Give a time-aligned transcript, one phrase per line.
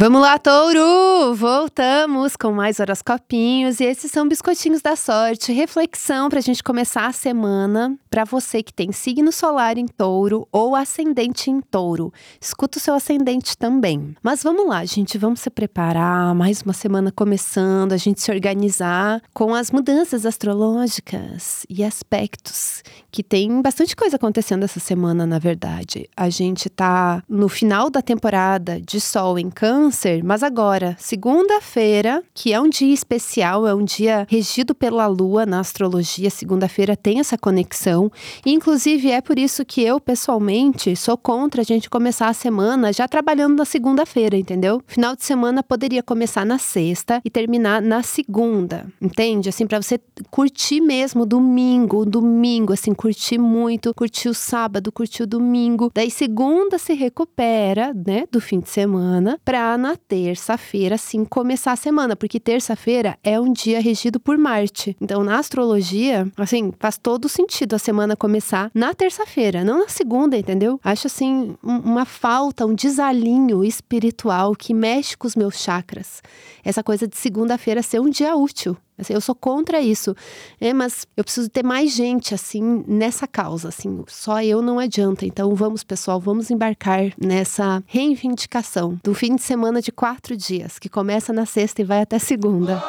[0.00, 1.34] Vamos lá, touro!
[1.34, 5.52] Voltamos com mais horoscopinhos e esses são biscoitinhos da sorte.
[5.52, 7.98] Reflexão para a gente começar a semana.
[8.08, 12.94] Para você que tem signo solar em touro ou ascendente em touro, escuta o seu
[12.94, 14.14] ascendente também.
[14.22, 16.32] Mas vamos lá, gente, vamos se preparar.
[16.32, 23.24] Mais uma semana começando, a gente se organizar com as mudanças astrológicas e aspectos que
[23.24, 26.08] tem bastante coisa acontecendo essa semana, na verdade.
[26.16, 32.22] A gente tá no final da temporada de Sol em Câncer câncer, mas agora, segunda-feira,
[32.34, 37.20] que é um dia especial, é um dia regido pela lua na astrologia, segunda-feira tem
[37.20, 38.12] essa conexão.
[38.44, 42.92] E, inclusive, é por isso que eu, pessoalmente, sou contra a gente começar a semana
[42.92, 44.82] já trabalhando na segunda-feira, entendeu?
[44.86, 49.48] Final de semana poderia começar na sexta e terminar na segunda, entende?
[49.48, 49.98] Assim, para você
[50.30, 55.90] curtir mesmo domingo, domingo, assim, curtir muito, curtir o sábado, curtir o domingo.
[55.94, 61.76] Daí, segunda se recupera, né, do fim de semana, pra na terça-feira sim começar a
[61.76, 64.96] semana, porque terça-feira é um dia regido por Marte.
[65.00, 70.36] Então, na astrologia, assim, faz todo sentido a semana começar na terça-feira, não na segunda,
[70.36, 70.80] entendeu?
[70.82, 76.22] Acho assim uma falta, um desalinho espiritual que mexe com os meus chakras.
[76.64, 78.76] Essa coisa de segunda-feira ser um dia útil.
[78.98, 80.14] Assim, eu sou contra isso,
[80.60, 85.24] é, mas eu preciso ter mais gente assim nessa causa, assim, só eu não adianta.
[85.24, 90.88] Então vamos, pessoal, vamos embarcar nessa reivindicação do fim de semana de quatro dias, que
[90.88, 92.82] começa na sexta e vai até segunda.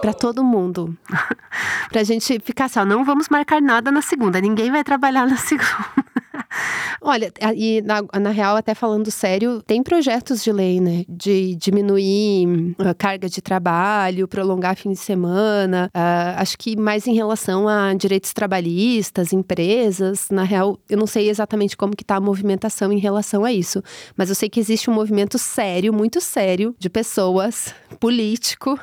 [0.00, 0.96] Para todo mundo.
[1.90, 5.36] pra gente ficar assim, ó, não vamos marcar nada na segunda, ninguém vai trabalhar na
[5.38, 5.99] segunda.
[7.02, 11.04] Olha, e na, na real, até falando sério, tem projetos de lei, né?
[11.08, 15.90] De diminuir a carga de trabalho, prolongar fim de semana.
[15.94, 20.28] Uh, acho que mais em relação a direitos trabalhistas, empresas.
[20.30, 23.82] Na real, eu não sei exatamente como que tá a movimentação em relação a isso.
[24.16, 28.78] Mas eu sei que existe um movimento sério, muito sério, de pessoas, político,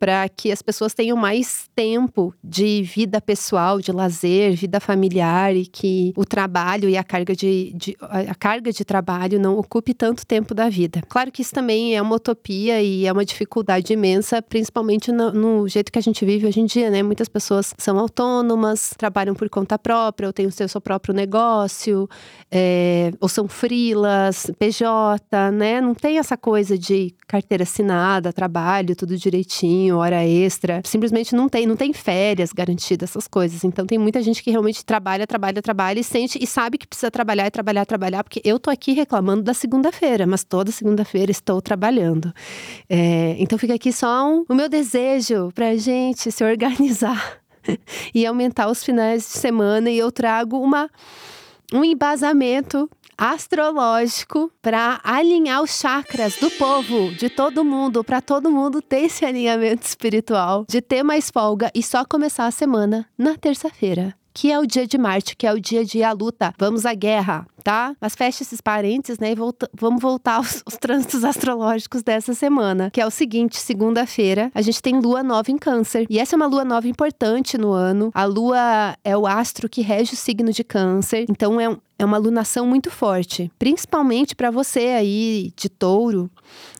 [0.00, 5.66] para que as pessoas tenham mais tempo de vida pessoal, de lazer, vida familiar e
[5.66, 10.26] que o trabalho e a carga de, de, a carga de trabalho não ocupe tanto
[10.26, 11.02] tempo da vida.
[11.06, 15.68] Claro que isso também é uma utopia e é uma dificuldade imensa, principalmente no, no
[15.68, 17.02] jeito que a gente vive hoje em dia, né?
[17.02, 22.08] Muitas pessoas são autônomas, trabalham por conta própria, ou têm o seu, seu próprio negócio,
[22.50, 25.78] é, ou são frilas, PJ, né?
[25.82, 30.80] Não tem essa coisa de carteira assinada, trabalho, tudo direitinho hora extra.
[30.84, 33.64] Simplesmente não tem, não tem férias garantidas, essas coisas.
[33.64, 37.10] Então tem muita gente que realmente trabalha, trabalha, trabalha e sente e sabe que precisa
[37.10, 41.60] trabalhar e trabalhar, trabalhar, porque eu tô aqui reclamando da segunda-feira, mas toda segunda-feira estou
[41.60, 42.32] trabalhando.
[42.88, 47.40] É, então fica aqui só um, o meu desejo pra gente se organizar
[48.14, 50.90] e aumentar os finais de semana e eu trago uma
[51.72, 58.80] um embasamento astrológico para alinhar os chakras do povo, de todo mundo, para todo mundo
[58.80, 64.14] ter esse alinhamento espiritual, de ter mais folga e só começar a semana na terça-feira
[64.32, 66.54] que é o dia de Marte, que é o dia de a luta.
[66.58, 67.94] Vamos à guerra, tá?
[68.00, 69.32] Mas fecha esses parênteses, né?
[69.32, 74.50] E volta, vamos voltar aos, aos trânsitos astrológicos dessa semana, que é o seguinte: segunda-feira,
[74.54, 76.06] a gente tem lua nova em Câncer.
[76.08, 78.10] E essa é uma lua nova importante no ano.
[78.14, 81.26] A lua é o astro que rege o signo de Câncer.
[81.28, 86.30] Então é, é uma lunação muito forte, principalmente para você aí de touro.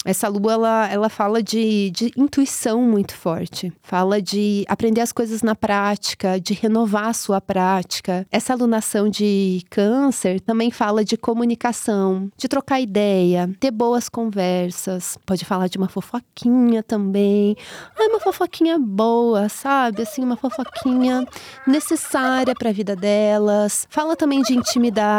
[0.03, 5.43] Essa lua ela, ela fala de, de intuição muito forte, fala de aprender as coisas
[5.43, 8.27] na prática, de renovar a sua prática.
[8.33, 15.19] Essa lunação de Câncer também fala de comunicação, de trocar ideia, ter boas conversas.
[15.27, 17.55] Pode falar de uma fofoquinha também.
[17.99, 20.01] Ai, uma fofoquinha boa, sabe?
[20.03, 21.27] Assim, uma fofoquinha
[21.67, 23.87] necessária para a vida delas.
[23.91, 25.10] Fala também de intimidade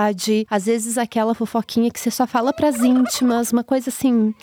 [0.49, 4.33] às vezes aquela fofoquinha que você só fala para as íntimas, uma coisa assim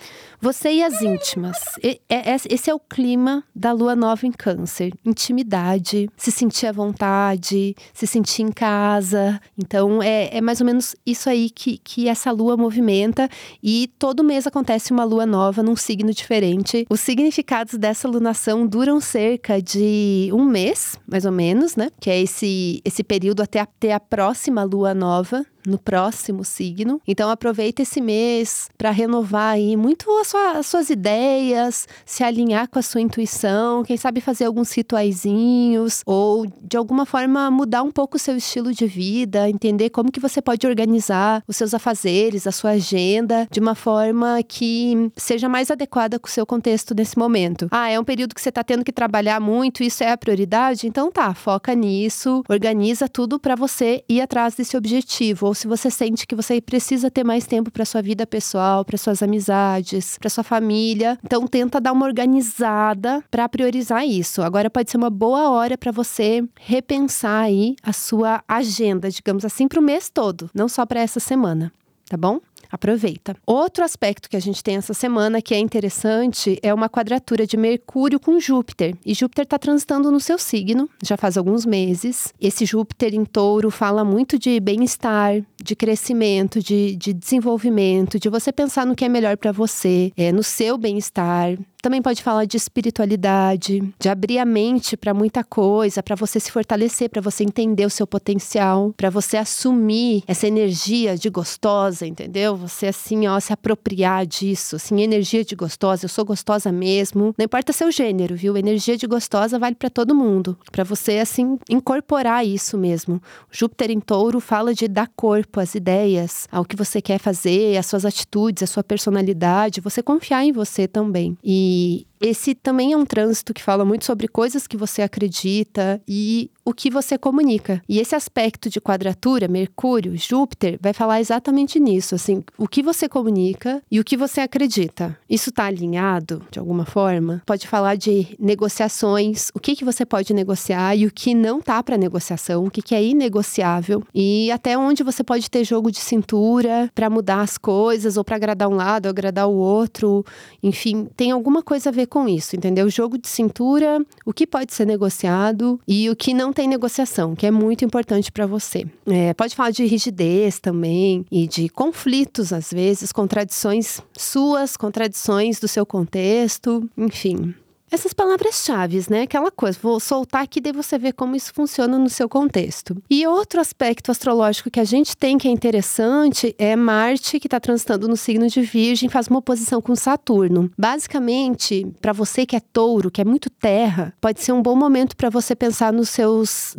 [0.41, 1.57] você e as íntimas.
[1.83, 4.93] É, esse é o clima da lua nova em Câncer.
[5.05, 9.41] Intimidade, se sentir à vontade, se sentir em casa.
[9.57, 13.29] Então, é, é mais ou menos isso aí que, que essa lua movimenta.
[13.61, 16.87] E todo mês acontece uma lua nova num signo diferente.
[16.89, 21.91] Os significados dessa lunação duram cerca de um mês, mais ou menos, né?
[22.01, 25.58] Que é esse, esse período até até a próxima lua nova Woche?
[25.69, 27.01] No próximo signo.
[27.07, 32.79] Então aproveita esse mês para renovar aí muito sua, as suas ideias, se alinhar com
[32.79, 38.17] a sua intuição, quem sabe fazer alguns rituaizinhos ou de alguma forma mudar um pouco
[38.17, 42.53] o seu estilo de vida, entender como que você pode organizar os seus afazeres, a
[42.53, 47.69] sua agenda de uma forma que seja mais adequada com o seu contexto nesse momento.
[47.71, 50.87] Ah, é um período que você está tendo que trabalhar muito, isso é a prioridade?
[50.87, 55.47] Então tá, foca nisso, organiza tudo para você ir atrás desse objetivo.
[55.47, 58.97] Ou se você sente que você precisa ter mais tempo para sua vida pessoal, para
[58.97, 61.19] suas amizades, para sua família.
[61.25, 64.43] Então tenta dar uma organizada para priorizar isso.
[64.43, 69.67] Agora pode ser uma boa hora para você repensar aí a sua agenda, digamos assim,
[69.67, 71.73] para o mês todo, não só para essa semana,
[72.09, 72.41] tá bom?
[72.71, 73.37] Aproveita.
[73.47, 77.57] Outro aspecto que a gente tem essa semana que é interessante é uma quadratura de
[77.57, 78.95] Mercúrio com Júpiter.
[79.05, 82.33] E Júpiter está transitando no seu signo já faz alguns meses.
[82.41, 88.53] Esse Júpiter em touro fala muito de bem-estar, de crescimento, de, de desenvolvimento, de você
[88.53, 92.57] pensar no que é melhor para você, é, no seu bem-estar, também pode falar de
[92.57, 97.87] espiritualidade, de abrir a mente para muita coisa, para você se fortalecer, para você entender
[97.87, 102.57] o seu potencial, para você assumir essa energia de gostosa, entendeu?
[102.57, 107.35] Você assim, ó, se apropriar disso, assim, energia de gostosa, eu sou gostosa mesmo.
[107.39, 108.57] Não importa seu gênero, viu?
[108.57, 113.23] Energia de gostosa vale para todo mundo, para você assim incorporar isso mesmo.
[113.51, 117.87] Júpiter em Touro fala de dar corpo às ideias, ao que você quer fazer, às
[117.87, 121.37] suas atitudes, à sua personalidade, você confiar em você também.
[121.43, 126.01] E e esse também é um trânsito que fala muito sobre coisas que você acredita
[126.07, 127.83] e o que você comunica.
[127.89, 133.09] E esse aspecto de quadratura, Mercúrio, Júpiter, vai falar exatamente nisso, assim, o que você
[133.09, 135.19] comunica e o que você acredita.
[135.31, 137.43] Isso está alinhado de alguma forma?
[137.47, 141.83] Pode falar de negociações, o que que você pode negociar e o que não tá
[141.83, 146.01] para negociação, o que que é inegociável e até onde você pode ter jogo de
[146.01, 150.25] cintura para mudar as coisas ou para agradar um lado, ou agradar o outro.
[150.63, 152.89] Enfim, tem alguma coisa a ver com isso, entendeu?
[152.91, 157.47] Jogo de cintura, o que pode ser negociado e o que não tem negociação, que
[157.47, 158.87] é muito importante para você.
[159.07, 165.69] É, pode falar de rigidez também e de conflitos, às vezes, contradições suas, contradições do
[165.69, 167.55] seu contexto, enfim
[167.91, 169.23] essas palavras-chave, né?
[169.23, 172.97] Aquela coisa, vou soltar aqui daí você vê como isso funciona no seu contexto.
[173.09, 177.59] E outro aspecto astrológico que a gente tem que é interessante é Marte, que está
[177.59, 180.71] transitando no signo de Virgem, faz uma oposição com Saturno.
[180.77, 185.17] Basicamente, para você que é touro, que é muito terra, pode ser um bom momento
[185.17, 186.77] para você pensar nos seus,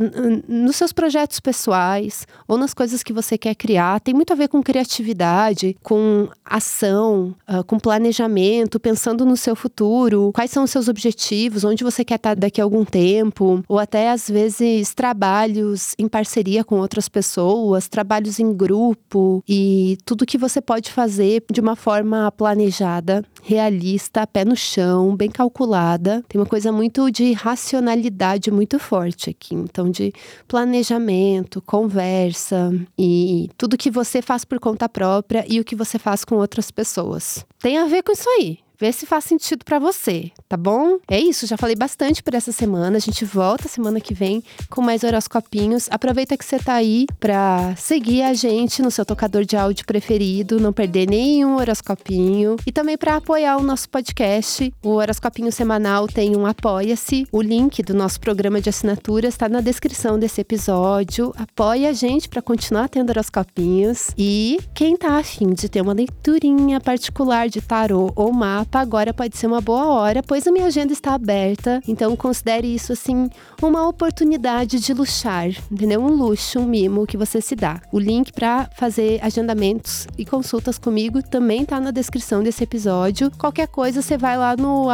[0.48, 4.00] nos seus projetos pessoais ou nas coisas que você quer criar.
[4.00, 10.32] Tem muito a ver com criatividade, com ação, uh, com planejamento, pensando no seu futuro,
[10.34, 13.80] quais são os seus objetivos objetivos, onde você quer estar daqui a algum tempo, ou
[13.80, 20.38] até às vezes trabalhos em parceria com outras pessoas, trabalhos em grupo e tudo que
[20.38, 26.24] você pode fazer de uma forma planejada, realista, pé no chão, bem calculada.
[26.28, 30.12] Tem uma coisa muito de racionalidade muito forte aqui, então de
[30.48, 36.26] planejamento, conversa e tudo que você faz por conta própria e o que você faz
[36.26, 37.46] com outras pessoas.
[37.60, 38.60] Tem a ver com isso aí.
[38.80, 41.00] Vê se faz sentido para você, tá bom?
[41.12, 42.96] É isso, já falei bastante por essa semana.
[42.96, 45.90] A gente volta semana que vem com mais horoscopinhos.
[45.92, 50.62] Aproveita que você tá aí para seguir a gente no seu tocador de áudio preferido,
[50.62, 54.74] não perder nenhum horoscopinho e também para apoiar o nosso podcast.
[54.82, 57.28] O horoscopinho semanal tem um apoia-se.
[57.34, 61.34] O link do nosso programa de assinaturas está na descrição desse episódio.
[61.36, 66.80] Apoia a gente para continuar tendo horoscopinhos e quem tá afim de ter uma leiturinha
[66.80, 70.68] particular de tarô ou mapa mapa, agora pode ser uma boa hora, pois a minha
[70.68, 71.82] agenda está aberta.
[71.88, 73.30] Então considere isso assim
[73.62, 76.02] uma oportunidade de luxar, entendeu?
[76.02, 77.82] Um luxo, um mimo que você se dá.
[77.92, 83.32] O link para fazer agendamentos e consultas comigo também tá na descrição desse episódio.
[83.38, 84.88] Qualquer coisa você vai lá no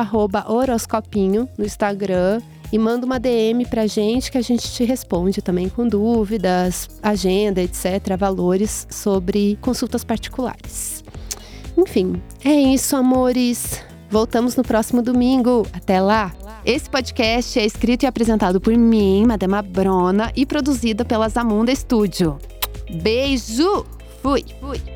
[0.48, 2.42] horoscopinho no Instagram
[2.72, 7.62] e manda uma DM pra gente que a gente te responde também com dúvidas, agenda,
[7.62, 11.05] etc, valores sobre consultas particulares.
[11.78, 13.82] Enfim, é isso, amores.
[14.10, 15.68] Voltamos no próximo domingo.
[15.74, 16.34] Até lá!
[16.66, 22.40] Esse podcast é escrito e apresentado por mim, Madama Brona, e produzido pela Zamunda Studio.
[23.04, 23.86] Beijo!
[24.24, 24.44] Fui!
[24.60, 24.95] Fui!